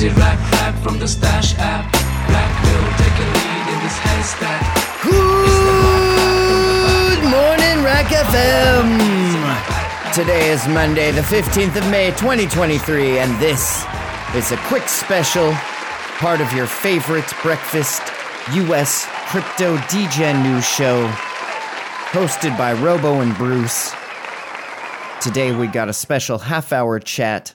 [0.00, 1.92] From the stash app.
[1.92, 4.00] Black will take a lead in this.
[7.12, 8.96] Good morning, RAC FM.
[10.14, 13.84] Today is Monday, the 15th of May, 2023, and this
[14.34, 15.52] is a quick special,
[16.16, 18.00] part of your favorite breakfast
[18.54, 19.06] U.S.
[19.26, 21.06] crypto DJ news show,
[22.08, 23.92] hosted by Robo and Bruce.
[25.20, 27.54] Today we got a special half hour chat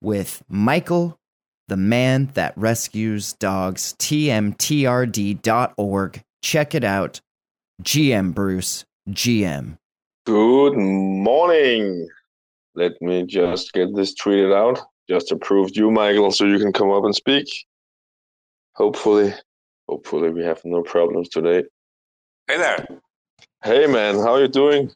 [0.00, 1.18] with Michael,
[1.68, 4.62] the man that rescues dogs, tmtrd.org.
[6.42, 7.20] Check it out.
[7.82, 9.78] GM Bruce, GM.
[10.26, 12.08] Good morning.
[12.74, 14.80] Let me just get this tweeted out.
[15.08, 17.46] Just approved you, Michael, so you can come up and speak.
[18.74, 19.32] Hopefully,
[19.88, 21.64] hopefully we have no problems today.
[22.48, 22.86] Hey there.
[23.62, 24.90] Hey man, how are you doing?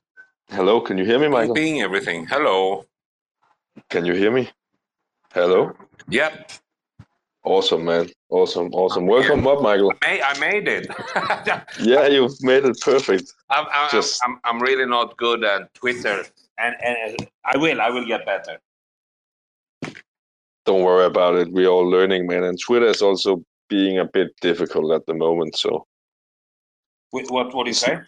[0.50, 1.55] Hello, can you hear me, Michael?
[1.55, 2.27] Being everything.
[2.27, 2.84] Hello.
[3.91, 4.50] Can you hear me?
[5.34, 5.73] Hello?
[6.09, 6.53] Yep.
[7.45, 8.09] Awesome, man.
[8.31, 9.07] Awesome, awesome.
[9.07, 9.93] Welcome up, Michael.
[10.03, 10.87] I made, I made it.
[11.81, 13.33] Yeah, you've made it perfect.
[13.51, 16.25] I'm, I'm, Just- I'm, I'm really not good at Twitter,
[16.58, 17.80] and, and I will.
[17.80, 18.58] I will get better.
[20.67, 21.51] Don't worry about it.
[21.52, 22.45] We're all learning, man.
[22.45, 25.57] And Twitter is also being a bit difficult at the moment.
[25.57, 25.86] So
[27.11, 28.01] Wh- What What do you say?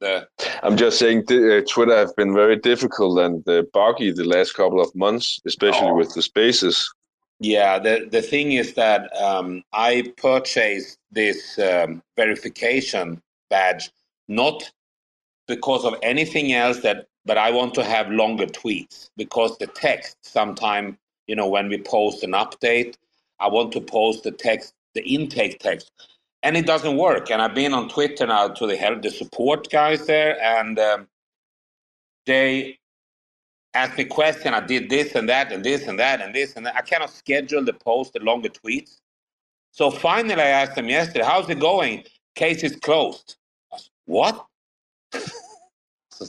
[0.00, 0.28] The
[0.62, 4.54] I'm just saying th- uh, Twitter have been very difficult and uh, buggy the last
[4.54, 5.94] couple of months, especially Oh.
[5.94, 6.92] with the spaces.
[7.40, 7.78] yeah.
[7.78, 13.90] The the thing is that um, I purchased this um, verification badge
[14.28, 14.70] not
[15.46, 20.16] because of anything else that, but I want to have longer tweets because the text
[20.22, 20.96] sometimes,
[21.26, 22.94] you know when we post an update,
[23.40, 25.90] I want to post the text, the intake text,
[26.44, 27.30] and it doesn't work.
[27.32, 31.08] And I've been on Twitter now to the help the support guys there, and um,
[32.26, 32.78] they
[33.74, 34.54] asked me question.
[34.54, 36.76] I did this and that and this and that and this and that.
[36.76, 39.00] I cannot schedule the post, the longer tweets.
[39.72, 42.04] So finally, I asked them yesterday, "How's it going?
[42.36, 43.36] Case is closed."
[43.76, 44.46] Said, what?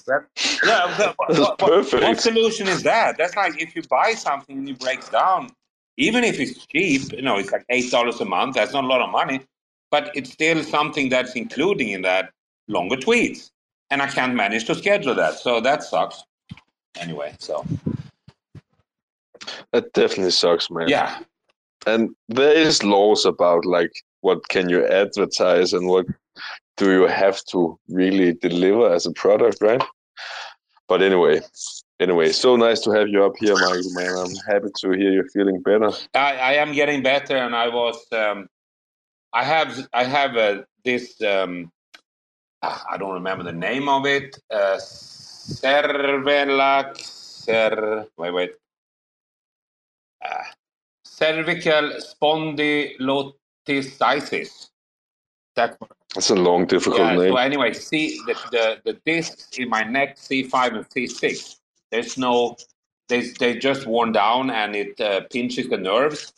[0.08, 0.26] That,
[0.66, 2.04] yeah, but what, That's what- what- perfect.
[2.04, 3.18] what solution is that?
[3.18, 5.52] That's like if you buy something and it breaks down,
[5.98, 8.56] even if it's cheap, you know, it's like eight dollars a month.
[8.56, 9.42] That's not a lot of money,
[9.92, 12.32] but it's still something that's including in that
[12.68, 13.52] longer tweets,
[13.92, 16.24] and I can't manage to schedule that, so that sucks.
[17.00, 17.66] Anyway, so
[19.72, 20.88] That definitely sucks, man.
[20.88, 21.20] yeah,
[21.86, 23.92] And there is laws about like
[24.22, 26.06] what can you advertise and what
[26.78, 29.84] do you have to really deliver as a product, right?
[30.88, 31.42] But anyway,
[32.00, 33.92] anyway, so nice to have you up here, Michael.
[33.94, 35.92] Man, I'm happy to hear you're feeling better.
[36.14, 38.48] I, I am getting better, and I was, um,
[39.36, 41.22] I have, I have uh, this.
[41.22, 41.70] Um,
[42.62, 44.38] ah, I don't remember the name of it.
[44.50, 48.54] Uh, Cervelac, cer, wait, wait.
[50.24, 50.44] Uh,
[51.04, 54.70] cervical spondylolisthesis.
[55.58, 55.78] That
[56.16, 57.16] It's a long, difficult yeah.
[57.16, 57.32] name.
[57.32, 61.60] So anyway, C the, the the discs in my neck, C five and C six.
[61.92, 62.56] There's no,
[63.10, 66.32] they they just worn down and it uh, pinches the nerves.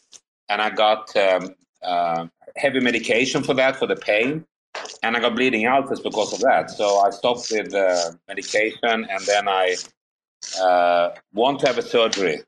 [0.49, 2.27] And I got um, uh,
[2.57, 4.45] heavy medication for that for the pain,
[5.03, 6.71] and I got bleeding ulcers because of that.
[6.71, 9.75] So I stopped with uh, medication, and then I
[10.61, 12.41] uh, want to have a surgery,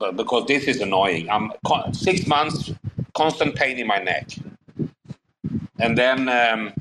[0.00, 1.30] but because this is annoying.
[1.30, 2.72] I'm con- six months
[3.14, 4.30] constant pain in my neck
[5.80, 6.72] and then um,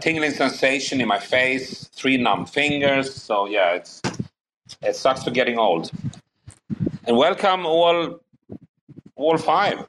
[0.00, 3.14] tingling sensation in my face, three numb fingers.
[3.14, 4.02] So yeah, it's
[4.82, 5.90] it sucks for getting old.
[7.06, 8.20] And welcome all,
[9.16, 9.86] all five.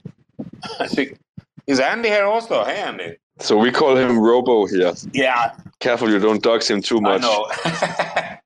[0.79, 1.19] I think
[1.67, 2.63] is Andy here also?
[2.63, 3.17] Hey Andy.
[3.39, 4.93] So we call him Robo here.
[5.13, 7.21] Yeah, Careful you don't dox him too much.
[7.23, 8.39] I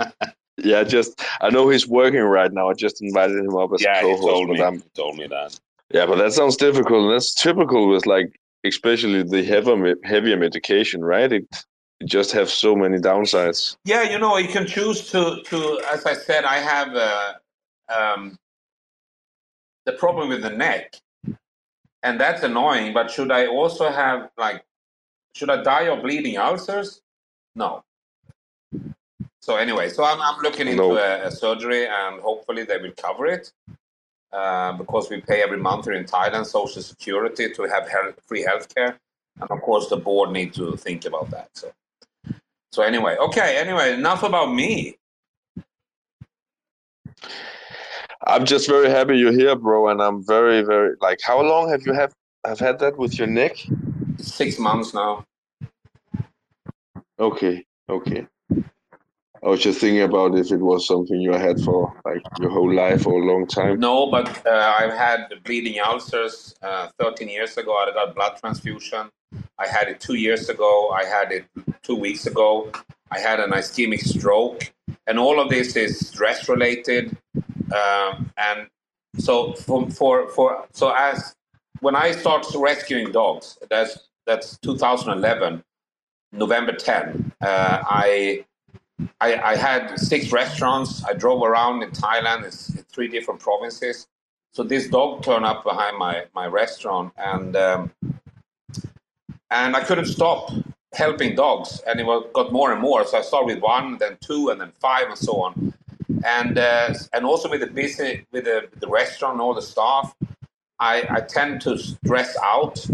[0.00, 0.08] know.
[0.58, 2.70] Yeah, just I know he's working right now.
[2.70, 4.62] I just invited him up as yeah, a he co-host, told me.
[4.62, 5.58] I'm He told me that.
[5.90, 7.10] Yeah, but that sounds difficult.
[7.10, 11.32] That's typical with like, especially the heavier heavier medication, right?
[11.32, 11.46] It
[12.00, 13.76] you just have so many downsides.
[13.84, 15.80] Yeah, you know, you can choose to to.
[15.90, 17.32] As I said, I have uh,
[17.96, 18.36] um,
[19.86, 20.94] the problem with the neck,
[22.02, 22.92] and that's annoying.
[22.92, 24.64] But should I also have like,
[25.34, 27.00] should I die of bleeding ulcers?
[27.54, 27.84] No.
[29.40, 30.96] So anyway, so I'm, I'm looking into No.
[30.96, 33.52] a, a surgery, and hopefully they will cover it.
[34.32, 38.42] Uh, because we pay every month here in Thailand social security to have health, free
[38.44, 38.96] healthcare,
[39.40, 41.50] and of course the board need to think about that.
[41.54, 41.70] So,
[42.70, 43.58] so anyway, okay.
[43.58, 44.96] Anyway, enough about me.
[48.24, 51.18] I'm just very happy you're here, bro, and I'm very, very like.
[51.22, 52.12] How long have you have
[52.46, 53.56] have had that with your neck?
[54.18, 55.24] Six months now.
[57.18, 58.26] Okay, okay.
[59.44, 62.72] I was just thinking about if it was something you had for like your whole
[62.72, 63.80] life or a long time.
[63.80, 66.54] No, but uh, I've had bleeding ulcers.
[66.62, 69.10] Uh, 13 years ago, I got blood transfusion.
[69.58, 70.90] I had it two years ago.
[70.90, 71.44] I had it
[71.82, 72.70] two weeks ago.
[73.10, 74.72] I had an ischemic stroke,
[75.08, 77.16] and all of this is stress related.
[77.72, 78.68] Um, and
[79.18, 81.34] so for, for for so as
[81.80, 85.64] when I start rescuing dogs, that's that's 2011,
[86.32, 87.32] November 10.
[87.40, 88.44] Uh, I
[89.20, 91.04] I, I had six restaurants.
[91.04, 94.06] I drove around in Thailand, it's three different provinces.
[94.52, 97.90] So this dog turned up behind my, my restaurant, and um,
[99.50, 100.50] and I couldn't stop
[100.92, 103.06] helping dogs, and it got more and more.
[103.06, 105.72] So I started with one, then two, and then five, and so on.
[106.24, 110.14] And uh, and also with the business, with the, the restaurant, all the staff,
[110.78, 112.84] I, I tend to stress out.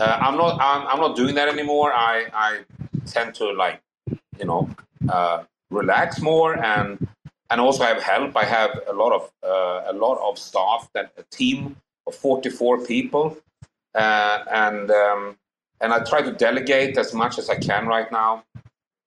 [0.00, 1.92] Uh, I'm not I'm, I'm not doing that anymore.
[1.92, 2.60] I I
[3.06, 3.80] tend to like
[4.38, 4.70] you know
[5.08, 7.08] uh, relax more and
[7.50, 8.36] and also I have help.
[8.36, 12.84] I have a lot of uh, a lot of staff that a team of 44
[12.86, 13.36] people,
[13.94, 15.36] uh, and um,
[15.80, 18.44] and I try to delegate as much as I can right now.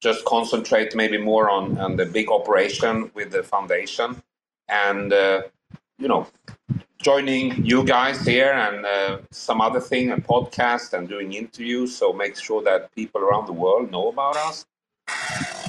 [0.02, 4.22] Just concentrate maybe more on on the big operation with the foundation,
[4.68, 5.44] and uh,
[6.00, 6.28] you know
[7.02, 11.96] joining you guys here and uh, some other thing, a podcast and doing interviews.
[11.96, 14.66] So make sure that people around the world know about us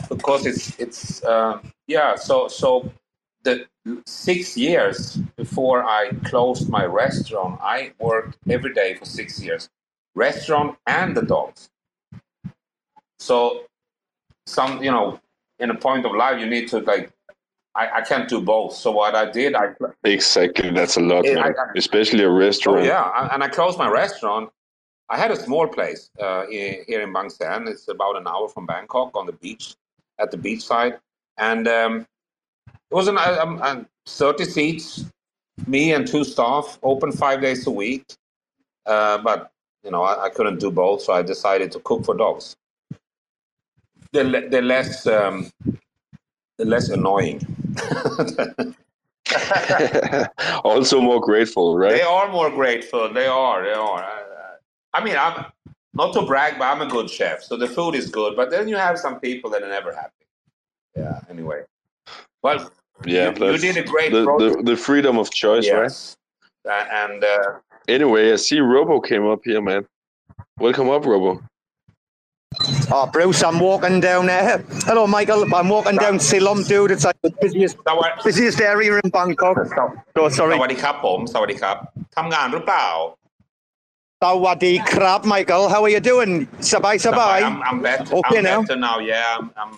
[0.09, 2.17] because it's it's uh, yeah.
[2.17, 2.93] So so
[3.45, 3.67] the
[4.07, 9.69] six years before I closed my restaurant, I worked every day for six years,
[10.15, 11.71] restaurant and the dogs.
[13.19, 13.65] So
[14.47, 15.21] some you know
[15.59, 17.11] in a point of life you need to like
[17.75, 18.75] I, I can't do both.
[18.75, 19.71] So what I did, I
[20.05, 21.39] Exactly, that's a lot, man.
[21.39, 22.85] I- I- Especially a Oh restaurant.
[22.85, 24.51] yeah, and- and I closed my restaurant.
[25.09, 27.67] I had a small place uh, i- here in Bang Saen.
[27.69, 29.75] It's about an hour from Bangkok on the beach,
[30.19, 30.99] at the beach side,
[31.39, 32.07] and um,
[32.91, 35.07] it was an um, thirty seats,
[35.67, 38.05] me and two staff, open five days a week.
[38.85, 39.51] Uh, but
[39.83, 42.55] you know, I, I couldn't do both, so I decided to cook for dogs.
[44.13, 45.51] They're, le- they're less um,
[46.59, 47.41] they're less annoying.
[50.65, 51.93] also more grateful, right?
[51.93, 53.13] They are more grateful.
[53.13, 53.65] They are.
[53.65, 54.03] They are.
[54.05, 54.23] I,
[54.95, 55.47] I mean, I'm
[55.95, 58.37] not to brag, but I'm a good chef, so the food is good.
[58.37, 60.27] But then you have some people that are never happy.
[60.97, 61.21] Yeah.
[61.31, 61.63] Anyway,
[62.43, 62.71] well,
[63.07, 65.85] yeah, you, you did a great the, the, the freedom of choice, right?
[65.85, 66.17] yes.
[66.69, 67.59] Uh, and uh,
[67.89, 69.87] Anyway, I see Robo came up here, man.
[70.59, 71.43] Welcome up, Robo.
[72.91, 74.65] Oh, Bruce, I'm walking down there.
[74.87, 75.55] Hello, Michael.
[75.55, 76.91] I'm walking down Silom, dude.
[76.91, 77.77] It's like the busiest,
[78.25, 79.59] busiest area in Bangkok.
[80.17, 80.57] Oh, sorry.
[80.59, 81.77] สวัสดีครับผม สวัสดีครับ
[82.17, 82.89] ทำงานหรือเปล่า
[84.23, 85.69] Sawadi crab, Michael.
[85.69, 86.47] How are you doing?
[86.71, 87.43] Sabai, sabai.
[87.43, 88.15] I'm, I'm better.
[88.21, 88.61] Okay I'm now.
[88.63, 89.37] Better now, yeah.
[89.37, 89.73] I'm, I'm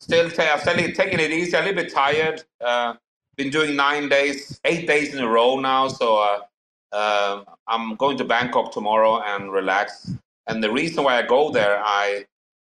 [0.00, 0.60] still, t- I'm
[0.92, 1.56] taking it easy.
[1.56, 2.44] I'm a little bit tired.
[2.60, 2.92] Uh,
[3.38, 5.88] been doing nine days, eight days in a row now.
[5.88, 6.40] So uh,
[6.92, 10.12] uh, I'm going to Bangkok tomorrow and relax.
[10.46, 12.26] And the reason why I go there, I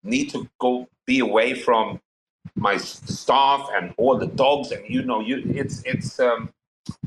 [0.04, 2.00] need to go be away from
[2.56, 6.50] my staff and all the dogs, and you know, you it's it's um,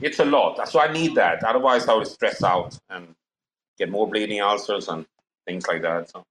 [0.01, 0.69] it's a lot.
[0.69, 1.43] So I need that.
[1.45, 3.15] Otherwise, I would stress out and
[3.79, 5.07] get more bleeding ulcers and
[5.47, 6.11] things like that.
[6.11, 6.25] So.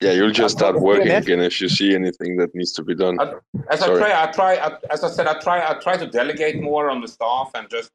[0.00, 3.18] Yeah, you'll just start working again if you see anything that needs to be done.
[3.18, 3.34] I-
[3.70, 4.02] as Sorry.
[4.02, 6.90] I try, I try, I, as I said, I try, I try to delegate more
[6.90, 7.90] on the staff and just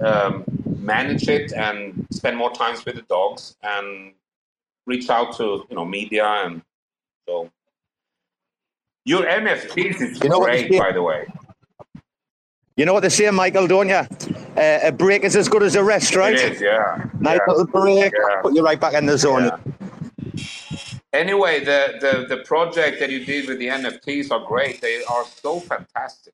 [0.00, 0.44] um,
[0.78, 4.12] manage it and spend more times with the dogs and
[4.86, 6.62] reach out to you know media and
[7.28, 7.50] so.
[9.04, 11.26] Your NFTs is You know great, by the way.
[12.76, 13.94] You know what they say, Michael, don't you?
[13.94, 16.34] Uh, a break is as good as a rest, right?
[16.34, 17.04] It is, yeah.
[17.18, 17.52] Nice yeah.
[17.52, 18.42] little break, Yeah.
[18.42, 19.44] put you right back in the zone.
[19.44, 19.58] Yeah.
[21.12, 24.80] Anyway, the, the, the project that you did with the NFTs are great.
[24.80, 26.32] They are so fantastic.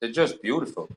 [0.00, 0.88] They're just beautiful.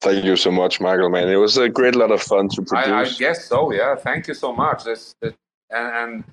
[0.00, 1.28] Thank you so much, Michael, man.
[1.28, 3.18] It was a great lot of fun to I, I produce.
[3.18, 3.70] guess so.
[3.72, 3.94] Yeah.
[3.96, 4.84] Thank you so much.
[4.84, 5.34] This, this
[5.70, 6.24] and, and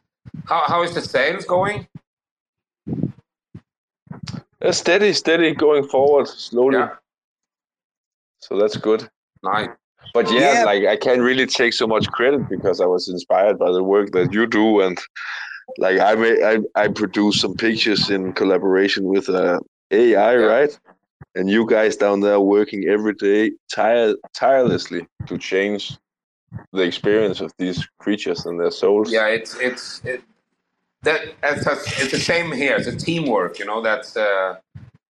[0.46, 1.88] How how is the sales going?
[4.62, 6.78] Uh, steady, steady, going forward slowly.
[6.78, 6.96] Yeah.
[8.40, 9.08] So that's good.
[9.44, 9.70] Nice.
[10.14, 10.64] But yeah, Yeah.
[10.64, 14.12] like I can't really take so much credit because I was inspired by the work
[14.14, 14.98] that you do, and
[15.78, 19.60] like I may, I I produce some pictures in collaboration with uh,
[19.92, 20.46] AI, Yeah.
[20.46, 20.80] right?
[21.38, 25.96] And you guys down there working every day tire tirelessly to change
[26.74, 29.12] the experience of these creatures and their souls.
[29.12, 30.24] Yeah, it's it's it,
[31.04, 31.68] that it's,
[32.02, 32.76] it's the same here.
[32.76, 33.60] It's a teamwork.
[33.60, 34.56] You know, that's uh,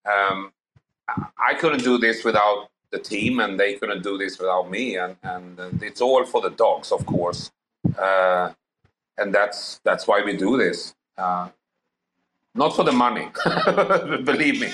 [0.05, 0.51] um,
[1.38, 4.98] I- couldn't do this without the team, and they couldn't do this without me.
[4.98, 7.51] And and it's all for the dogs, of course.
[7.98, 8.51] Uh,
[9.17, 10.93] and that's that's why we do this.
[11.17, 11.48] Uh,
[12.53, 13.29] not for the money,
[14.25, 14.74] believe me.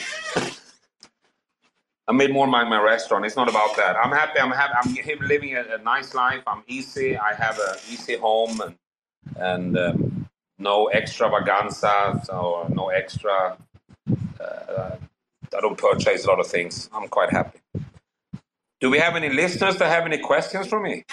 [2.08, 3.26] I made more money in my restaurant.
[3.26, 3.96] It's not about that.
[3.96, 4.40] I'm happy.
[4.40, 5.02] I'm happy.
[5.02, 6.44] I'm living a, a nice life.
[6.48, 7.18] I'm easy.
[7.18, 8.76] I have a easy home and
[9.38, 10.30] and um,
[10.60, 12.22] no extravaganza.
[12.26, 13.58] So no extra.
[14.40, 14.98] Uh,
[15.56, 16.90] I don't purchase a lot of things.
[16.94, 17.60] I'm quite happy.
[18.82, 21.06] Do we have any listeners that have any questions for me?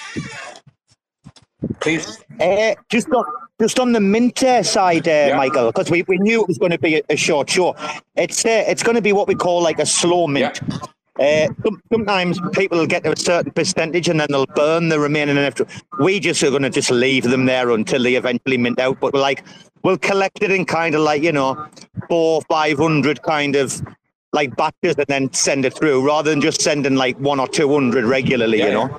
[1.81, 2.19] Please.
[2.41, 3.25] Uh, just on
[3.61, 5.37] just on the Minter side, uh, Yeah.
[5.37, 7.77] Michael, because we, we knew it was going to be a, a short show.
[8.17, 10.61] It's uh, it's going to be what we call like a slow mint.
[11.19, 14.99] Uh, some, sometimes people will get to a certain percentage and then they'll burn the
[14.99, 15.37] remaining.
[15.37, 15.67] After
[16.01, 18.99] we just are going to just leave them there until they eventually mint out.
[19.01, 19.45] But we're like,
[19.83, 21.69] we'll collect it in kind of like you know,
[22.09, 23.83] four five hundred kind of
[24.33, 27.71] like batches and then send it through rather than just sending like one or two
[27.71, 28.61] hundred regularly.
[28.61, 28.99] Yeah, you know.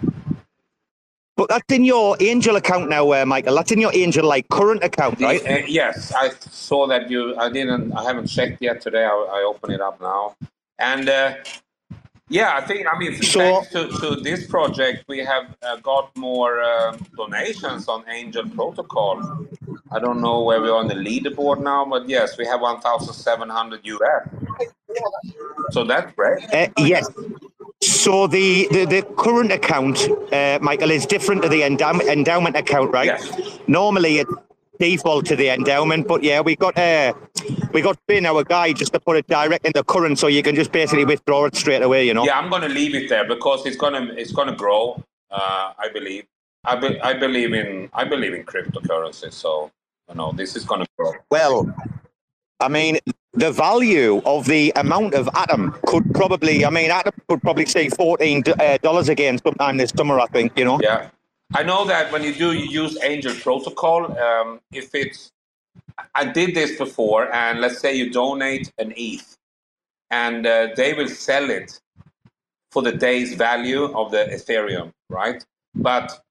[1.41, 3.55] But that's in your Angel account now, uh, Michael.
[3.55, 5.41] That's in your Angel like current account, right?
[5.43, 7.35] Uh, yes, I saw that you.
[7.35, 7.93] I didn't.
[7.93, 9.05] I haven't checked yet today.
[9.05, 10.35] I, I open it up now,
[10.77, 11.33] and uh,
[12.29, 12.85] yeah, I think.
[12.85, 17.87] I mean, So- thanks to, to this project, we have uh, got more uh, donations
[17.87, 19.47] on Angel Protocol.
[19.91, 23.81] I don't know where we are on the leaderboard now, but yes, we have 1,700
[23.83, 24.29] US.
[25.71, 26.43] So that's great.
[26.53, 27.09] Uh, yes.
[27.83, 32.91] So the, the, the current account, uh, Michael, is different to the endow- endowment account,
[32.91, 33.07] right?
[33.07, 33.59] Yes.
[33.67, 34.27] Normally it
[34.79, 37.13] default to the endowment, but yeah, we got uh,
[37.73, 40.41] we got Finn, our guy, just to put it direct in the current, so you
[40.41, 42.05] can just basically withdraw it straight away.
[42.05, 42.25] You know.
[42.25, 45.03] Yeah, I'm going to leave it there because it's going to it's going to grow.
[45.29, 46.25] Uh, I believe.
[46.63, 49.31] I, be, I believe in I believe in cryptocurrency.
[49.31, 49.71] So
[50.09, 51.13] you know this is going to grow.
[51.29, 51.73] Well,
[52.59, 52.97] I mean,
[53.33, 57.89] the value of the amount of Atom could probably, I mean, Atom could probably see
[57.89, 60.19] fourteen uh, dollars again sometime this summer.
[60.19, 60.57] I think.
[60.57, 60.79] You know.
[60.81, 61.09] Yeah,
[61.53, 65.31] I know that when you do you use Angel Protocol, um, if it's,
[66.15, 69.37] I did this before, and let's say you donate an ETH,
[70.09, 71.79] and uh, they will sell it
[72.71, 75.45] for the day's value of the Ethereum, right?
[75.75, 76.21] But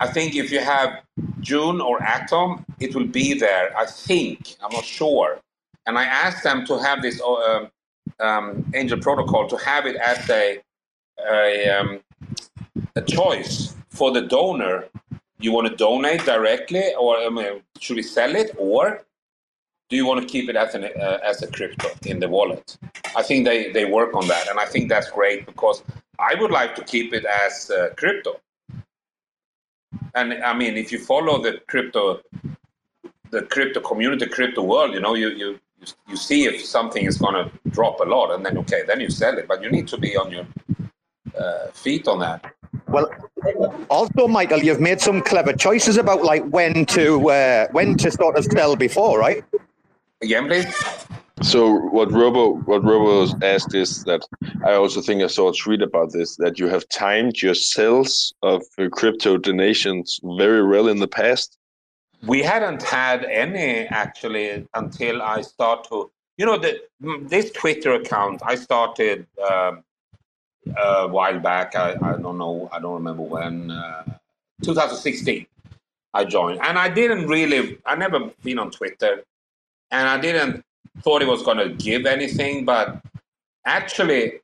[0.00, 1.02] I think if you have
[1.40, 3.76] Juno or Atom, it will be there.
[3.76, 5.38] I think I'm not sure,
[5.86, 7.66] and I asked them to have this uh,
[8.20, 10.60] um, Angel Protocol to have it as a
[11.30, 12.00] a, um,
[12.96, 14.88] a choice for the donor.
[15.38, 19.04] You want to donate directly, or I mean, should we sell it, or
[19.88, 22.76] do you want to keep it as an uh, as a crypto in the wallet?
[23.16, 25.82] I think they they work on that, and I think that's great because
[26.18, 28.40] I would like to keep it as uh, crypto.
[30.14, 32.20] And I mean, if you follow the crypto,
[33.30, 37.18] the crypto community, crypto world, you know, you you you- you see if something is
[37.18, 39.46] going to drop a lot, and then okay, then you sell it.
[39.48, 40.46] But you need to be on your
[41.38, 42.44] uh, feet on that.
[42.88, 43.10] Well,
[43.88, 48.36] also, Michael, you've made some clever choices about like when to uh, when to sort
[48.36, 49.44] of sell before, right?
[50.22, 50.74] Again, please.
[51.42, 54.22] So what Robo what Robo asked is that
[54.64, 58.32] I also think I saw a tweet about this that you have timed your sales
[58.42, 61.58] of uh, crypto donations very well in the past.
[62.24, 66.80] We hadn't had any actually until I start to, you know, the,
[67.22, 69.82] this Twitter account I started um,
[70.76, 71.74] a while back.
[71.74, 73.70] I, I don't know, I don't remember when.
[73.70, 74.04] Uh,
[74.62, 75.46] 2016,
[76.14, 79.24] I joined, and I didn't really, I never been on Twitter,
[79.90, 80.64] and I didn't
[81.00, 83.02] thought it was going to give anything, but
[83.64, 84.40] actually,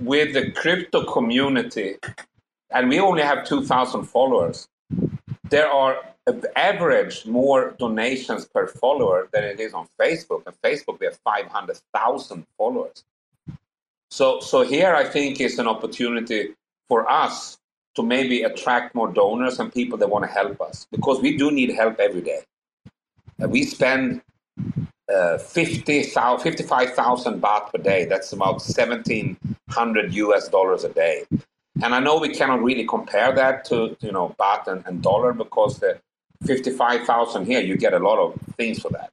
[0.00, 1.96] with the crypto community,
[2.70, 4.68] and we only have 2,000 followers,
[5.50, 5.96] there are
[6.56, 10.46] average more donations per follower than it is on Facebook.
[10.46, 13.04] And Facebook, we have 500,000 followers.
[14.10, 16.54] So, so here I think is an opportunity
[16.88, 17.58] for us
[17.94, 21.50] to maybe attract more donors and people that want to help us because we do
[21.50, 22.40] need help every day.
[23.38, 24.22] We spend
[25.12, 28.04] uh, 50,000, 55,000 baht per day.
[28.04, 31.24] That's about 1,700 US dollars a day.
[31.82, 35.32] And I know we cannot really compare that to you know baht and, and dollar
[35.32, 35.98] because the
[36.44, 39.10] 55,000 here, you get a lot of things for that.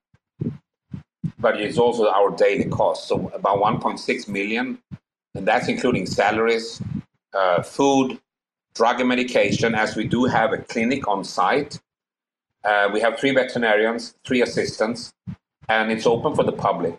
[1.37, 3.07] But it's also our daily cost.
[3.07, 4.79] So about 1.6 million,
[5.35, 6.81] and that's including salaries,
[7.33, 8.19] uh, food,
[8.73, 11.79] drug and medication, as we do have a clinic on site.
[12.63, 15.13] Uh, we have three veterinarians, three assistants,
[15.69, 16.97] and it's open for the public.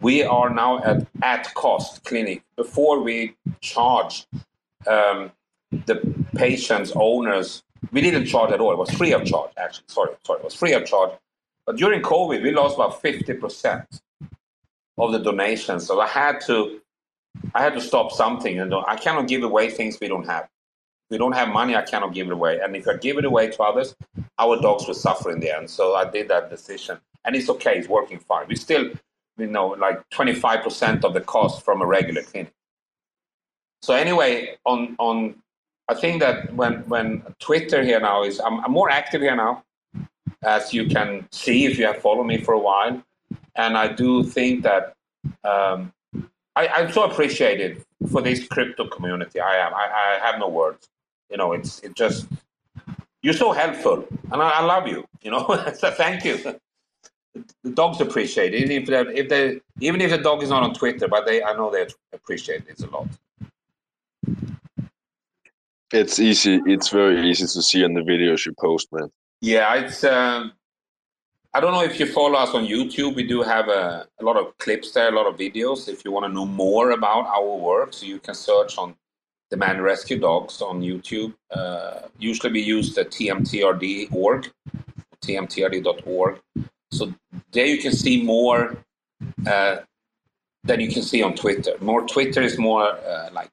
[0.00, 2.42] We are now at at cost clinic.
[2.56, 4.26] Before we charge
[4.86, 5.30] um,
[5.70, 5.96] the
[6.34, 8.72] patients, owners, we didn't charge at all.
[8.72, 9.84] It was free of charge, actually.
[9.88, 11.12] Sorry, sorry, it was free of charge.
[11.66, 14.00] But during COVID, we lost about 50%
[14.98, 15.86] of the donations.
[15.86, 16.80] So I had to
[17.54, 18.60] I had to stop something.
[18.60, 20.44] And I cannot give away things we don't have.
[20.44, 22.60] If we don't have money, I cannot give it away.
[22.60, 23.94] And if I give it away to others,
[24.38, 25.70] our dogs will suffer in the end.
[25.70, 26.98] So I did that decision.
[27.24, 28.46] And it's okay, it's working fine.
[28.48, 28.90] We still,
[29.38, 32.52] you know, like 25% of the cost from a regular clinic.
[33.82, 35.41] So anyway, on on
[35.92, 37.06] I think that when when
[37.38, 39.62] Twitter here now is I'm, I'm more active here now,
[40.42, 43.02] as you can see if you have followed me for a while,
[43.56, 44.94] and I do think that
[45.44, 45.92] um,
[46.56, 49.38] I, I'm so appreciated for this crypto community.
[49.38, 49.74] I am.
[49.74, 50.88] I, I have no words.
[51.30, 52.26] You know, it's it just
[53.20, 55.04] you're so helpful, and I, I love you.
[55.20, 55.44] You know,
[55.78, 56.38] so thank you.
[57.64, 60.62] The dogs appreciate it, even if they, if they even if the dog is not
[60.62, 63.08] on Twitter, but they I know they appreciate it a lot.
[65.92, 66.60] It's easy.
[66.64, 69.08] It's very easy to see in the videos you post, man.
[69.40, 70.04] Yeah, it's.
[70.04, 70.52] Um,
[71.54, 73.14] I don't know if you follow us on YouTube.
[73.14, 75.86] We do have a, a lot of clips there, a lot of videos.
[75.88, 78.96] If you want to know more about our work, so you can search on
[79.50, 81.34] the man Rescue Dogs on YouTube.
[81.50, 84.50] Uh, usually we use the tmtrd.org,
[85.20, 86.40] tmtrd.org.
[86.90, 87.14] So
[87.52, 88.78] there you can see more
[89.46, 89.76] uh,
[90.64, 91.72] than you can see on Twitter.
[91.82, 93.50] More Twitter is more uh, like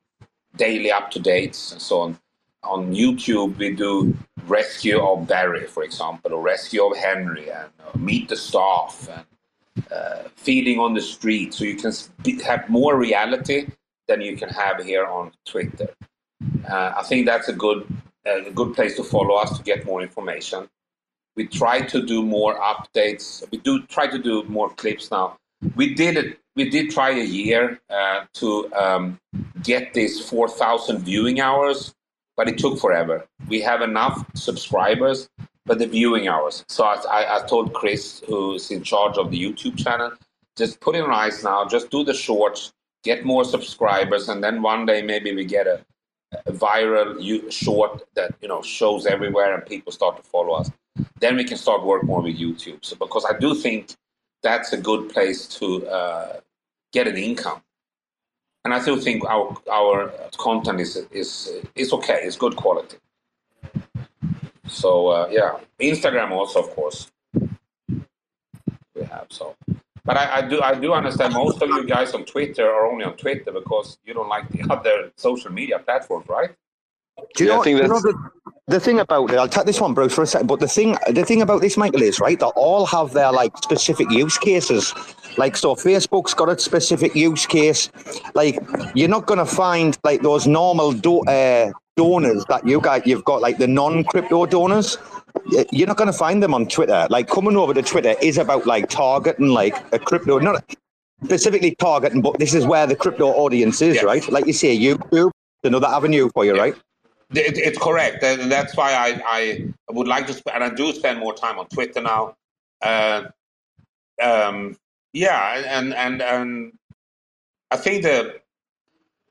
[0.56, 2.18] daily up to dates and so on
[2.64, 4.18] on YouTube, we do
[4.48, 9.86] rescue of Barry, for example, or rescue of Henry, and uh, meet the staff, and
[9.92, 11.54] uh, feeding on the street.
[11.54, 11.94] So you can
[12.40, 13.68] have more reality
[14.08, 15.90] than you can have here on Twitter.
[16.70, 17.86] Uh, I think that's a good
[18.26, 20.70] a good place to follow us to get more information.
[21.36, 23.50] We try to do more updates.
[23.52, 25.38] We do try to do more clips now.
[25.76, 26.40] We did it.
[26.56, 29.20] We did try a year uh, to um,
[29.64, 31.96] get these 4,000 viewing hours
[32.40, 33.26] but it took forever.
[33.50, 35.30] We have enough subscribers,
[35.66, 36.64] but the viewing hours.
[36.70, 40.14] So I, I told Chris, who's in charge of the YouTube channel,
[40.56, 42.72] just put in rice now, just do the shorts,
[43.04, 45.86] get more subscribers, and then one day maybe we get a,
[46.46, 50.72] a viral short that you know shows everywhere and people start to follow us.
[51.20, 52.86] Then we can start work more with YouTube.
[52.86, 53.94] So because I do think
[54.44, 56.40] that's a good place to uh,
[56.94, 57.62] get an income
[58.66, 62.22] and I still think our our content is is is okay.
[62.24, 62.98] It's good quality.
[64.68, 67.12] So uh, yeah, Instagram also, of course,
[68.96, 69.56] we have so.
[70.06, 73.06] But I, I, do I do understand most of you guys on Twitter are only
[73.06, 76.52] on Twitter because you don't like the other social media platforms, right?
[77.36, 77.64] Do you yeah, know?
[77.64, 77.68] I.
[77.68, 78.30] You know the,
[78.68, 80.48] the thing about it, I'll take this one, Bruce, for a second.
[80.48, 82.40] But the thing, the thing about this, Michael, is right.
[82.40, 84.94] They all have their like specific use cases.
[85.38, 87.90] Like so, Facebook's got a specific use case.
[88.36, 88.60] Like
[88.94, 93.08] you're not going to find like those normal do- uh, donors that you got.
[93.08, 94.98] You've got like the non-crypto donors.
[95.72, 97.08] You're not going to find them on Twitter.
[97.10, 100.64] Like coming over to Twitter is about like targeting like a crypto, not
[101.24, 104.04] specifically targeting, but this is where the crypto audience is, yeah.
[104.04, 104.28] right?
[104.30, 105.32] Like you say, YouTube,
[105.64, 106.62] another avenue for you, yeah.
[106.62, 106.76] right?
[107.34, 108.22] It, it's correct.
[108.22, 111.68] That's why I, I would like to, spend, and I do spend more time on
[111.68, 112.36] Twitter now.
[112.82, 113.26] Uh,
[114.22, 114.78] um,
[115.14, 116.74] yeah, and and and
[117.72, 118.40] I think the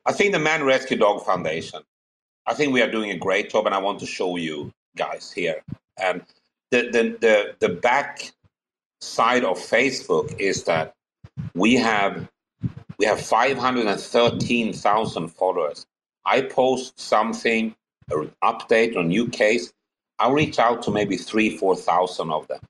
[0.06, 1.82] I think the Man Rescue Dog Foundation.
[2.46, 5.30] I think we are doing a great job, and I want to show you guys
[5.30, 5.62] here.
[5.98, 6.22] And
[6.70, 8.32] the the the, the back
[9.00, 10.94] side of Facebook is that
[11.54, 12.28] we have
[12.98, 15.86] we have 513,000 followers.
[16.24, 17.74] I post something,
[18.44, 19.72] update or new case,
[20.18, 22.60] I'll reach out to maybe three, 4,000 of them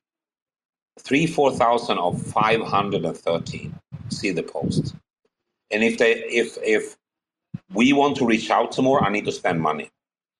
[0.99, 3.75] three, four thousand of five hundred and thirteen
[4.09, 4.95] see the post.
[5.71, 6.95] And if they if if
[7.73, 9.89] we want to reach out to more, I need to spend money.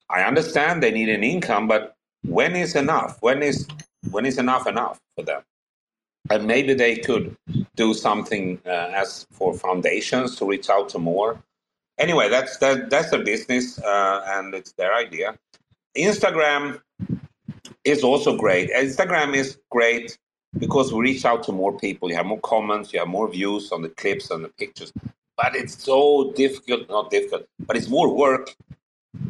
[0.09, 3.17] I understand they need an income, but when is enough?
[3.21, 3.67] When is
[4.12, 5.43] when is enough enough for them?
[6.29, 7.35] And maybe they could
[7.75, 11.41] do something uh, as for foundations to reach out to more.
[11.99, 15.38] Anyway, that's that, that's a business uh, and it's their idea.
[15.97, 16.81] Instagram
[17.83, 18.71] is also great.
[18.71, 20.17] Instagram is great
[20.57, 22.09] because we reach out to more people.
[22.09, 24.93] You have more comments, you have more views on the clips and the pictures.
[25.38, 28.55] But it's so difficult, not difficult, but it's more work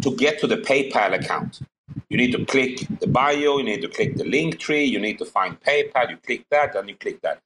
[0.02, 1.62] to get to the PayPal account.
[2.10, 5.26] you need to click the bio, you need to click the Linktree, you need to
[5.26, 7.40] find PayPal, you click that, and you click that.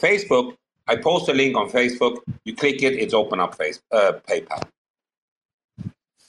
[0.00, 0.56] Facebook,
[0.88, 4.62] I post a link on Facebook, you click it, it's open up face, uh, PayPal.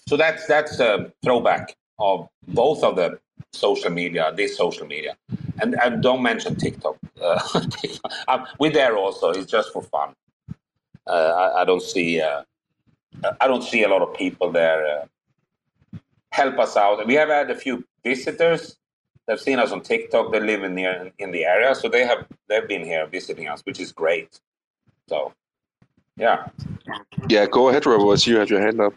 [0.08, 3.20] So that's that's a throwback of both of the
[3.54, 5.18] social media, this social media,
[5.62, 6.98] and and don't mention TikTok.
[7.22, 7.66] Uh,
[8.60, 9.32] we're there also.
[9.32, 10.14] It's just for fun.
[11.06, 12.44] Uh, I, I, don't see uh,
[13.40, 15.98] I don't see a lot of people there uh,
[16.32, 17.06] help us out.
[17.06, 18.78] We have had a few visitors.
[19.28, 20.32] They've seen us on TikTok.
[20.32, 23.62] They live in the in the area, so they have they've been here visiting us,
[23.66, 24.40] which is great.
[25.10, 25.34] So,
[26.16, 26.48] yeah.
[27.28, 28.26] Yeah, go ahead, Robert.
[28.26, 28.94] You had your hand up.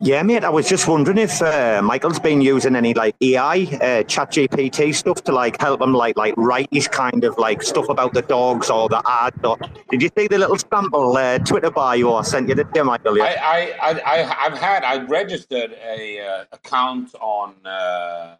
[0.00, 0.44] Yeah, mate.
[0.44, 4.94] I was just wondering if uh, Michael's been using any like AI, uh, Chat GPT
[4.94, 8.20] stuff to like help him like like write his kind of like stuff about the
[8.20, 9.42] dogs or the ads.
[9.42, 9.58] Or
[9.90, 13.16] did you see the little sample uh, Twitter bio I sent you there, Michael?
[13.16, 13.24] Yeah?
[13.24, 18.36] I, I I have had I registered a uh, account on uh,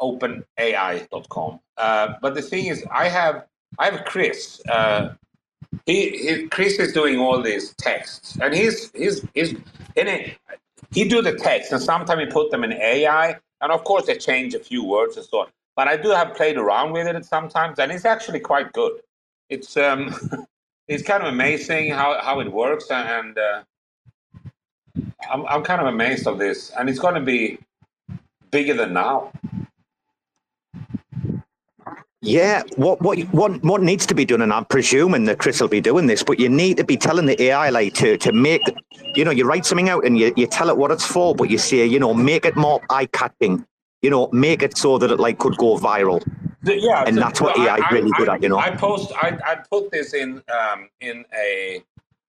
[0.00, 3.44] OpenAI.com, uh, but the thing is, I have
[3.78, 4.60] I have Chris.
[4.68, 5.14] Uh,
[5.86, 9.52] he, he Chris is doing all these texts, and he's he's he's
[9.96, 10.36] in it.
[10.92, 14.16] He do the text, and sometimes he put them in AI, and of course they
[14.16, 15.48] change a few words and so on.
[15.76, 19.00] But I do have played around with it sometimes, and it's actually quite good.
[19.50, 20.14] It's um,
[20.88, 23.62] it's kind of amazing how how it works, and uh,
[25.30, 27.58] I'm I'm kind of amazed of this, and it's going to be
[28.50, 29.32] bigger than now.
[32.20, 35.68] Yeah, what what what what needs to be done, and I'm presuming that Chris will
[35.68, 38.62] be doing this, but you need to be telling the AI like to to make,
[39.14, 41.48] you know, you write something out and you, you tell it what it's for, but
[41.48, 43.64] you say, you know, make it more eye catching,
[44.02, 46.20] you know, make it so that it like could go viral.
[46.64, 48.58] Yeah, and so, that's what AI is really I, good at, you know.
[48.58, 51.84] I post, I, I put this in um in a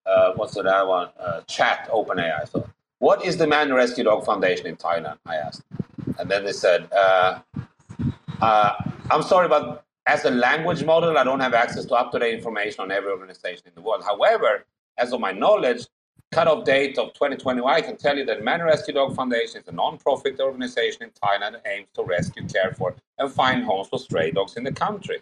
[0.05, 2.47] uh, what's the other one uh, chat OpenAI.
[2.49, 2.67] So,
[2.99, 5.17] what is the Man Rescue Dog Foundation in Thailand?
[5.25, 5.63] I asked,
[6.19, 6.91] and then they said.
[6.91, 7.39] Uh,
[8.41, 8.71] uh,
[9.12, 12.91] I'm sorry, but as a language model, I don't have access to up-to-date information on
[12.91, 14.03] every organization in the world.
[14.03, 14.65] However,
[14.97, 15.86] as of my knowledge,
[16.32, 19.71] cutoff date of 2021, I can tell you that Man Rescue Dog Foundation is a
[19.71, 24.32] non-profit organization in Thailand that aims to rescue, care for, and find homes for stray
[24.32, 25.19] dogs in the country.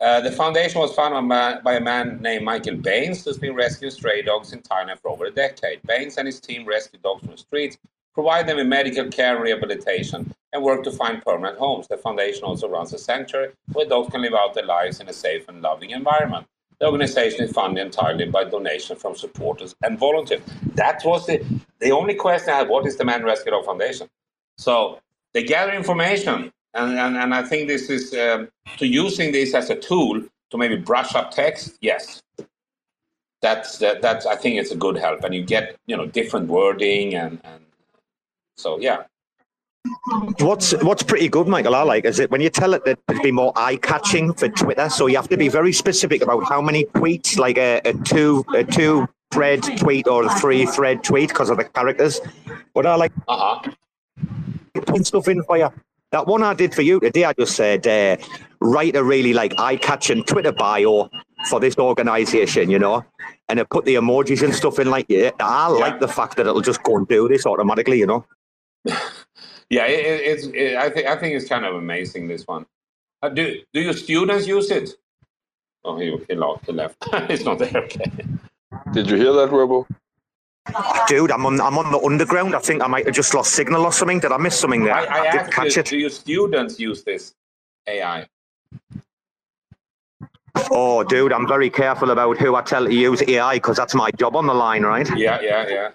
[0.00, 1.28] Uh, the foundation was founded
[1.62, 5.26] by a man named Michael Baines, who's been rescuing stray dogs in Thailand for over
[5.26, 5.80] a decade.
[5.86, 7.78] Baines and his team rescue dogs from the streets
[8.14, 11.88] provide them with medical care and rehabilitation, and work to find permanent homes.
[11.88, 15.12] The foundation also runs a sanctuary where dogs can live out their lives in a
[15.12, 16.46] safe and loving environment.
[16.78, 20.42] The organization is funded entirely by donation from supporters and volunteers.
[20.74, 21.44] That was the,
[21.78, 22.68] the only question I had.
[22.68, 24.08] What is the Man Rescue Dog Foundation?
[24.58, 24.98] So
[25.32, 28.48] they gather information, and, and, and I think this is um,
[28.78, 31.78] to using this as a tool to maybe brush up text.
[31.80, 32.22] Yes,
[33.40, 36.48] that's that, that's I think it's a good help, and you get you know different
[36.48, 37.64] wording and, and
[38.56, 39.04] so yeah.
[40.38, 43.20] What's what's pretty good, Michael, I like is it when you tell it that to
[43.20, 46.60] be more eye catching for Twitter, so you have to be very specific about how
[46.62, 51.30] many tweets, like a, a two a two thread tweet or a three thread tweet
[51.30, 52.20] because of the characters.
[52.74, 53.72] But I like uh-huh.
[54.86, 55.70] put stuff in for you.
[56.12, 58.18] That one I did for you today, I just said uh,
[58.60, 61.08] write a really like eye catching Twitter bio
[61.48, 63.04] for this organization, you know,
[63.48, 65.30] and I put the emojis and stuff in like yeah.
[65.40, 68.26] I like the fact that it'll just go and do this automatically, you know.
[69.70, 70.46] Yeah, it, it's.
[70.46, 72.28] It, I think I think it's kind of amazing.
[72.28, 72.66] This one.
[73.22, 74.90] Uh, do do your students use it?
[75.84, 76.96] Oh, he he, lost, he left.
[77.30, 77.76] it's not there.
[77.76, 78.10] Okay.
[78.92, 79.86] Did you hear that, Robo?
[81.08, 82.54] Dude, I'm on I'm on the underground.
[82.54, 84.20] I think I might have just lost signal or something.
[84.20, 84.94] Did I miss something there?
[84.94, 85.86] I, I, I did catch you, it.
[85.86, 87.34] Do your students use this
[87.86, 88.26] AI?
[90.70, 94.10] Oh, dude, I'm very careful about who I tell to use AI because that's my
[94.12, 95.08] job on the line, right?
[95.16, 95.90] Yeah, yeah, yeah.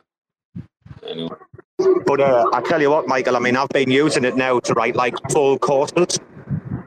[1.08, 1.36] Anyway.
[1.78, 4.74] But uh, I tell you what, Michael, I mean, I've been using it now to
[4.74, 6.20] write like full courses.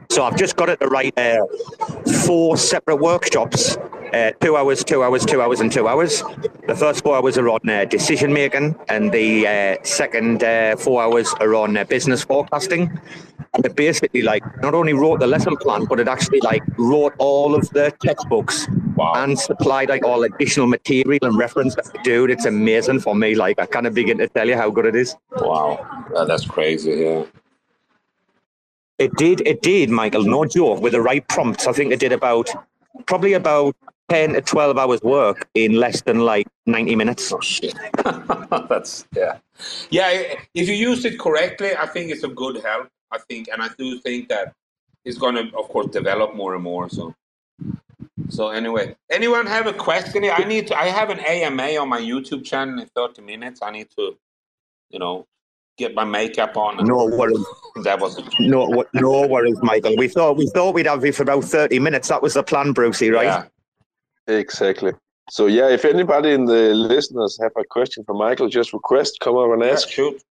[0.09, 1.45] So I've just got it to write uh,
[2.25, 3.77] four separate workshops
[4.13, 6.23] uh, two hours, two hours, two hours, and two hours.
[6.67, 11.01] The first four hours are on uh, decision making, and the uh, second uh, four
[11.01, 12.99] hours are on uh, business forecasting.
[13.53, 17.13] And it basically like not only wrote the lesson plan, but it actually like wrote
[17.17, 19.13] all of the textbooks wow.
[19.15, 21.75] and supplied like all additional material and reference.
[22.03, 23.35] Dude, it's amazing for me.
[23.35, 25.17] Like I can't begin to tell you how good it is.
[25.31, 26.91] Wow, that's crazy.
[26.91, 27.25] Yeah.
[28.97, 31.65] It did, it did, Michael, no joke, with the right prompts.
[31.65, 32.51] I think it did about,
[33.07, 33.75] probably about
[34.09, 37.31] 10 to 12 hours work in less than like 90 minutes.
[37.31, 37.73] Oh, shit.
[38.69, 39.37] That's, yeah.
[39.89, 40.09] Yeah,
[40.53, 42.89] if you use it correctly, I think it's a good help.
[43.11, 44.53] I think, and I do think that
[45.05, 46.89] it's going to, of course, develop more and more.
[46.89, 47.13] So,
[48.29, 50.23] so anyway, anyone have a question?
[50.25, 53.61] I need to, I have an AMA on my YouTube channel in 30 minutes.
[53.61, 54.17] I need to,
[54.89, 55.25] you know,
[55.77, 56.85] get my makeup on.
[56.85, 57.43] No worries.
[57.83, 59.95] That was no no worries, Michael.
[59.97, 62.09] We thought we thought we'd have you for about thirty minutes.
[62.09, 63.25] That was the plan, Brucey, right?
[63.25, 63.45] Yeah.
[64.39, 64.93] Exactly.
[65.29, 69.35] So yeah, if anybody in the listeners have a question for Michael, just request, come
[69.35, 69.89] over and ask.
[69.89, 70.21] shoot.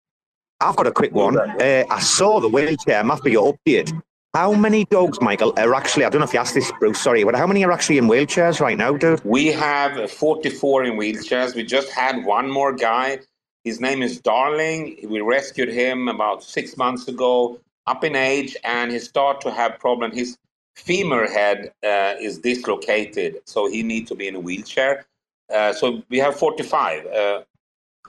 [0.59, 1.39] I've got a quick one.
[1.39, 3.99] Uh, I saw the Wheelchair Mafia update.
[4.33, 7.23] How many dogs, Michael, are actually, I don't know if you asked this, Bruce, sorry,
[7.23, 9.21] but how many are actually in wheelchairs right now, dude?
[9.25, 11.53] We have 44 in wheelchairs.
[11.55, 13.19] We just had one more guy.
[13.63, 14.97] His name is Darling.
[15.07, 19.79] We rescued him about six months ago, up in age, and he started to have
[19.79, 20.11] problem.
[20.11, 20.37] His
[20.75, 25.05] femur head uh, is dislocated, so he needs to be in a wheelchair.
[25.53, 27.41] Uh, so we have 45, uh,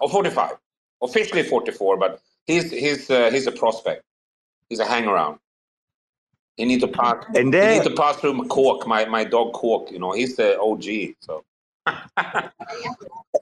[0.01, 0.53] or 45,
[1.03, 4.05] officially 44, but he's, he's, uh, he's a prospect.
[4.69, 5.39] He's a hangaround.
[6.57, 7.25] He needs to pass.
[7.35, 9.91] And then, he needs to pass through my Cork, my, my dog Cork.
[9.91, 11.17] You know, he's the OG.
[11.21, 11.45] So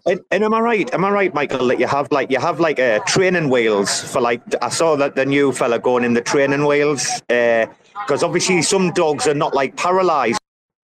[0.06, 0.94] and, and am I right?
[0.94, 4.20] Am I right, Michael, that you have like you have like uh, training wheels for
[4.20, 7.22] like I saw that the new fella going in the training wheels
[7.92, 10.40] because obviously some dogs are not like paralyzed.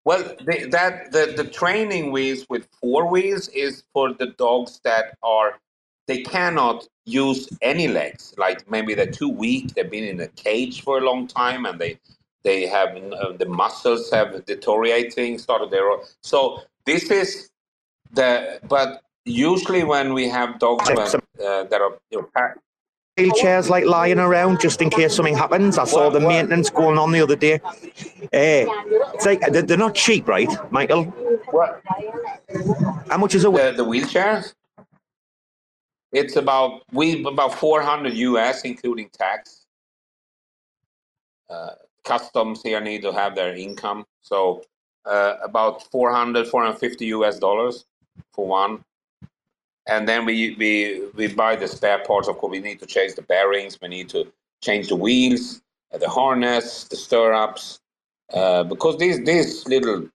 [0.03, 5.17] Well, the, that the, the training wheels with four wheels is for the dogs that
[5.21, 5.59] are
[6.07, 8.33] they cannot use any legs.
[8.37, 9.73] Like maybe they're too weak.
[9.73, 11.99] They've been in a cage for a long time, and they
[12.43, 15.37] they have uh, the muscles have deteriorating.
[15.37, 15.87] Started their
[16.23, 17.51] so this is
[18.11, 22.57] the but usually when we have dogs when, uh, that are you know, par-
[23.21, 25.77] wheelchairs like lying around just in case something happens.
[25.77, 27.55] I saw the maintenance going on the other day.
[27.63, 28.65] Uh,
[29.13, 31.05] it's like they're, not cheap, right, Michael?
[31.51, 31.81] what
[33.09, 34.53] How much is a the, the wheelchairs.
[36.11, 39.65] It's about we about four hundred US, including tax.
[41.49, 41.71] Uh,
[42.03, 44.63] customs here need to have their income, so
[45.05, 47.85] uh, about 400, 450 US dollars
[48.33, 48.83] for one.
[49.87, 52.27] And then we, we we buy the spare parts.
[52.27, 53.79] Of course, we need to change the bearings.
[53.81, 55.61] We need to change the wheels,
[55.93, 57.79] uh, the harness, the stirrups,
[58.33, 60.07] uh, because these these little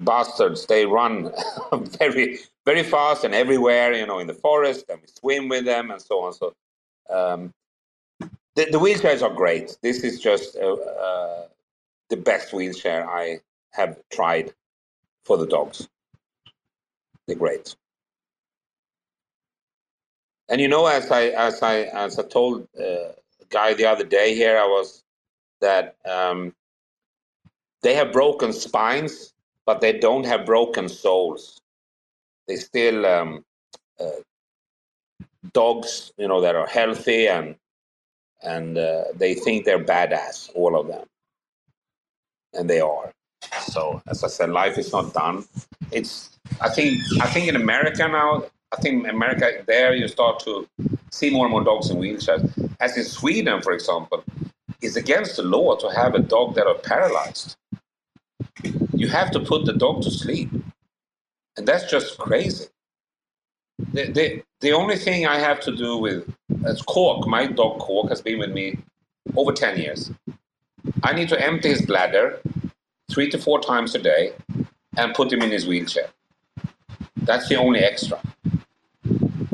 [0.00, 1.32] bastards they run
[1.98, 5.90] very very fast and everywhere you know in the forest and we swim with them
[5.90, 6.54] and so on so
[7.10, 7.52] um,
[8.54, 11.46] the, the wheelchairs are great this is just uh, uh,
[12.10, 13.38] the best wheelchair i
[13.72, 14.52] have tried
[15.24, 15.88] for the dogs
[17.26, 17.74] they're great
[20.48, 24.04] and you know as i as i as i told uh, a guy the other
[24.04, 25.02] day here i was
[25.60, 26.54] that um,
[27.82, 29.32] they have broken spines
[29.66, 31.60] but they don't have broken souls.
[32.46, 33.44] They still um,
[34.00, 34.22] uh,
[35.52, 37.56] dogs, you know, that are healthy and
[38.42, 41.04] and uh, they think they're badass, all of them,
[42.54, 43.12] and they are.
[43.62, 45.44] So, as I said, life is not done.
[45.90, 48.44] It's I think I think in America now,
[48.76, 50.68] I think America there you start to
[51.10, 52.42] see more and more dogs in wheelchairs.
[52.80, 54.22] As in Sweden, for example,
[54.82, 57.56] it's against the law to have a dog that are paralyzed
[58.96, 60.50] you have to put the dog to sleep.
[61.56, 62.66] And that's just crazy.
[63.92, 66.34] The, the, the only thing I have to do with
[66.64, 68.78] as Cork, my dog Cork has been with me
[69.36, 70.10] over 10 years.
[71.02, 72.40] I need to empty his bladder
[73.10, 74.32] three to four times a day
[74.96, 76.08] and put him in his wheelchair.
[77.16, 78.20] That's the only extra.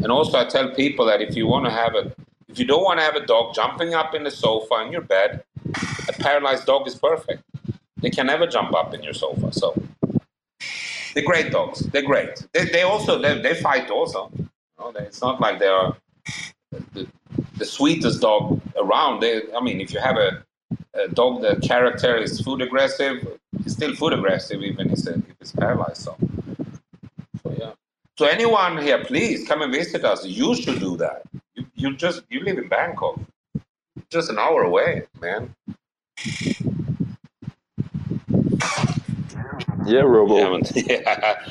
[0.02, 2.12] And also, I tell people that if you want to have a,
[2.48, 5.00] if you don't want to have a dog jumping up in the sofa in your
[5.02, 5.44] bed,
[6.08, 7.42] a paralyzed dog is perfect.
[7.98, 9.52] They can never jump up in your sofa.
[9.52, 9.80] So
[11.14, 11.80] they're great dogs.
[11.80, 12.46] They're great.
[12.52, 14.30] They, they also they, they fight also.
[14.36, 15.96] You know, they, it's not like they are
[16.94, 17.06] the,
[17.58, 19.20] the sweetest dog around.
[19.20, 20.42] They, I mean, if you have a,
[20.94, 25.06] a dog the character is food aggressive, it's still food aggressive even if
[25.40, 25.98] it's, paralyzed.
[25.98, 26.16] So.
[28.18, 30.24] So anyone here, please come and visit us.
[30.26, 31.22] You should do that.
[31.54, 33.18] You, you just you live in Bangkok,
[34.10, 35.54] just an hour away, man.
[39.86, 40.58] Yeah, Robo.
[40.58, 41.46] Yeah, yeah.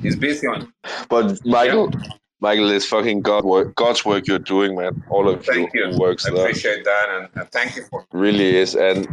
[0.00, 0.72] He's busy on.
[1.08, 1.92] But Michael,
[2.40, 5.02] Michael, it's fucking God work, God's work you're doing, man.
[5.10, 5.98] All of Thank you you.
[5.98, 8.04] works I there appreciate that, and, and thank you for.
[8.12, 9.06] really is, and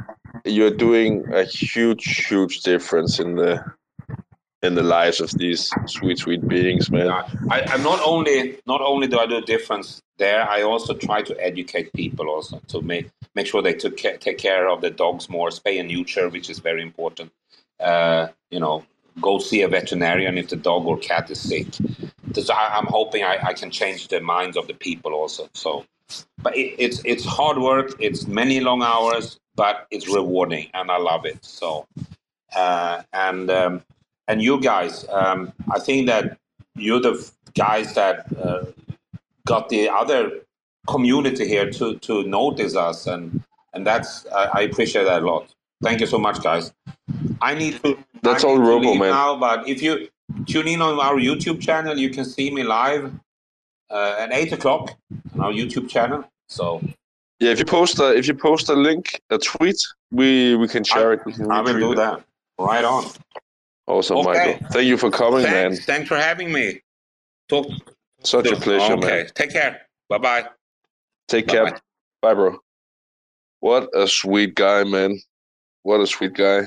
[0.46, 3.64] you're doing a huge, huge difference in the
[4.62, 7.10] in the lives of these sweet, sweet beings, man.
[7.10, 11.22] I, I'm not only not only do I do a difference there, I also try
[11.22, 14.90] to educate people also to make make sure they took ca- take care of the
[14.90, 17.32] dogs more, spay and neuter, which is very important.
[17.80, 18.86] Uh, you know,
[19.22, 21.68] go see a veterinarian if the dog or cat is sick.
[22.28, 25.50] Because I, I'm hoping I, I can change the minds of the people also.
[25.54, 25.86] So,
[26.44, 27.96] but it, it's it's hard work.
[28.00, 31.44] It's many long hours, but it's rewarding, and I love it.
[31.46, 31.88] So,
[32.56, 33.84] uh, and um,
[34.30, 36.38] and you guys, um, I think that
[36.76, 38.66] you're the guys that uh,
[39.46, 40.32] got the other
[40.88, 45.54] community here to to notice us, and and that's I, I appreciate that a lot.
[45.82, 46.72] Thank you so much, guys.
[47.42, 47.98] I need to.
[48.22, 49.10] That's I all need to Robo, man.
[49.10, 50.08] Now, but if you
[50.46, 53.12] tune in on our YouTube channel, you can see me live
[53.90, 54.96] uh, at eight o'clock
[55.34, 56.24] on our YouTube channel.
[56.48, 56.82] So
[57.40, 60.84] Yeah, if you post a if you post a link, a tweet, we we can
[60.84, 61.26] share it.
[61.26, 61.96] We can I will do it.
[61.96, 62.24] that.
[62.60, 63.06] Right on.
[63.90, 64.28] Oh, awesome, Okay.
[64.30, 64.68] Michael.
[64.72, 65.72] Thank you for coming, man.
[65.72, 65.86] Thanks.
[65.86, 66.80] Thanks for having me.
[67.50, 67.68] Talk.
[68.24, 69.08] Such a pleasure, okay.
[69.08, 69.28] man.
[69.34, 69.82] Take care.
[70.10, 70.46] Bye bye.
[71.28, 71.66] Take care.
[71.66, 71.80] Bye-bye.
[72.22, 72.58] Bye, bro.
[73.62, 75.20] What a sweet guy, man.
[75.84, 76.64] What a sweet guy.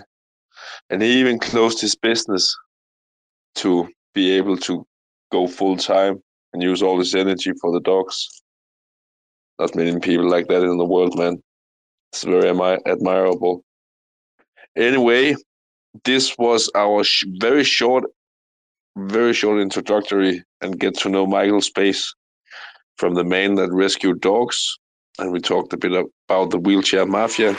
[0.90, 2.56] And he even closed his business
[3.56, 4.84] to be able to
[5.30, 6.20] go full time
[6.52, 8.42] and use all his energy for the dogs.
[9.58, 11.40] Not many people like that in the world, man.
[12.12, 12.48] It's very
[12.86, 13.62] admirable.
[14.76, 15.36] Anyway,
[16.04, 18.04] this was our sh- very short,
[18.96, 22.14] very short introductory and get to know Michael Space
[22.96, 24.78] from the man that rescued dogs.
[25.18, 27.50] And we talked a bit about the wheelchair mafia.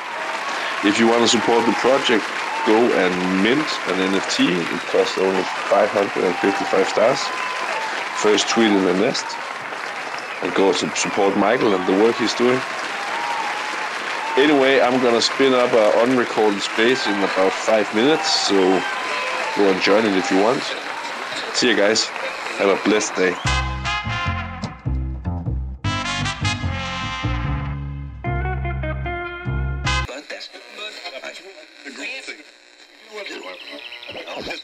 [0.84, 2.26] If you want to support the project,
[2.66, 4.50] go and mint an NFT.
[4.50, 7.20] It costs only 555 stars.
[8.18, 9.26] First tweet in the nest.
[10.42, 12.60] And go to support Michael and the work he's doing.
[14.36, 18.56] Anyway, I'm gonna spin up an unrecorded space in about five minutes, so
[19.56, 20.64] go and join it if you want.
[21.54, 22.08] See you guys.
[22.58, 23.36] Have a blessed day.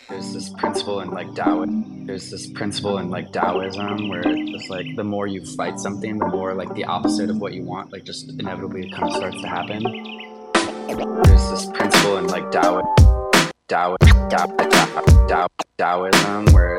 [0.10, 2.06] There's this principle in like Taoism.
[2.08, 6.28] There's this principle in like Taoism where it's like the more you fight something, the
[6.28, 9.48] more like the opposite of what you want, like just inevitably kind of starts to
[9.48, 9.84] happen.
[10.54, 12.82] There's this principle in like Tao,
[13.68, 14.48] Tao, Tao,
[15.28, 16.79] Tao, Taoism where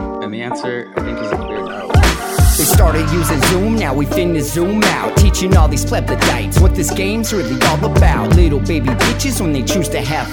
[0.21, 1.87] And the answer, I think, is a clear no.
[1.91, 5.17] They started using Zoom, now we finna zoom out.
[5.17, 8.35] Teaching all these plebiscites what this game's really all about.
[8.35, 10.27] Little baby bitches when they choose to have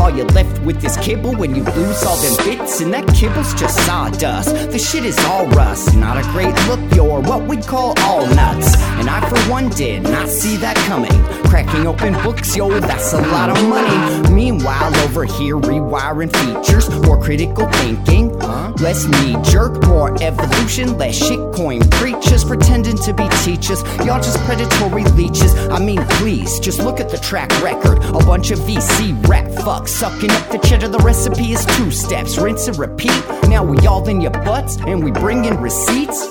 [0.00, 2.80] All you're left with is kibble when you lose all them bits.
[2.80, 4.54] And that kibble's just sawdust.
[4.70, 5.94] The shit is all rust.
[5.96, 8.74] Not a great look, you're what we'd call all nuts.
[8.98, 11.12] And I, for one, did not see that coming.
[11.44, 14.30] Cracking open books, yo, that's a lot of money.
[14.32, 18.72] Meanwhile, over here, rewiring features, more critical thinking, huh?
[18.80, 23.82] less knee jerk, more evolution, less shitcoin preachers pretending to be teachers.
[24.04, 25.54] Y'all just predatory leeches.
[25.68, 27.98] I mean, please, just look at the track record.
[28.04, 30.88] A bunch of VC rap fucks sucking up the cheddar.
[30.88, 33.22] The recipe is two steps, rinse and repeat.
[33.48, 36.26] Now we all in your butts and we bring in receipts.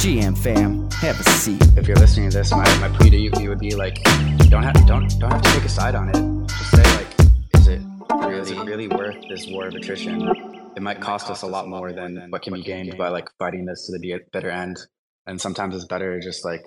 [0.00, 1.60] GM fam, have a seat.
[1.76, 4.00] If you're listening to this, my, my plea to you, you would be like,
[4.48, 6.48] don't have don't don't have to take a side on it.
[6.48, 7.08] Just say like,
[7.54, 7.80] is it
[8.12, 10.28] really, is it really worth this war of attrition?
[10.76, 13.64] It might cost us a lot more than what can be gained by like fighting
[13.64, 14.78] this to the bitter end.
[15.26, 16.62] And sometimes it's better to just like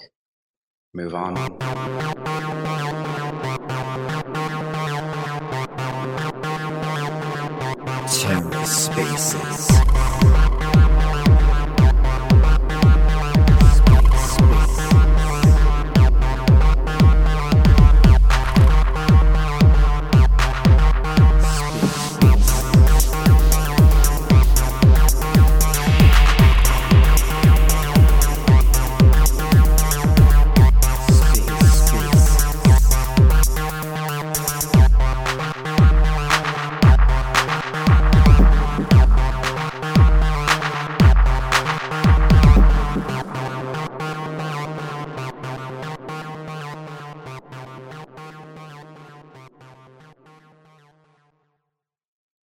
[0.94, 1.36] move on.
[8.24, 10.33] TerraSpaces.